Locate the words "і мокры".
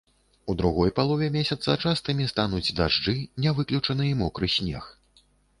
4.11-4.53